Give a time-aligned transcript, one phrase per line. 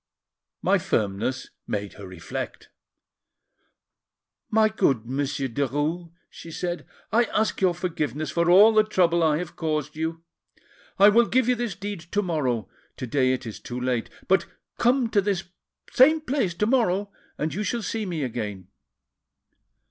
[0.63, 2.69] My firmness made her reflect.
[4.49, 9.37] 'My good Monsieur Derues,' she said, 'I ask your forgiveness for all the trouble I
[9.37, 10.23] have caused you.
[10.97, 12.67] I will give you this deed to morrow,
[12.97, 14.47] to day it is too late; but
[14.79, 15.43] come to this
[15.91, 18.69] same place to morrow, and you shall see me again.